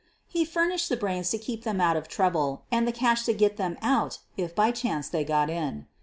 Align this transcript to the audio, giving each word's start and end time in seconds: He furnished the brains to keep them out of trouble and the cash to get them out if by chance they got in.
He 0.27 0.45
furnished 0.45 0.89
the 0.89 0.97
brains 0.97 1.29
to 1.29 1.37
keep 1.37 1.63
them 1.63 1.79
out 1.79 1.95
of 1.95 2.07
trouble 2.07 2.63
and 2.71 2.87
the 2.87 2.91
cash 2.91 3.21
to 3.25 3.35
get 3.35 3.57
them 3.57 3.77
out 3.83 4.17
if 4.35 4.55
by 4.55 4.71
chance 4.71 5.07
they 5.07 5.23
got 5.23 5.47
in. 5.47 5.85